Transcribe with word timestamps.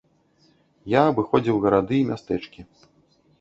Я 0.93 1.01
абыходзіў 1.11 1.59
гарады 1.67 1.95
і 2.01 2.09
мястэчкі. 2.11 2.67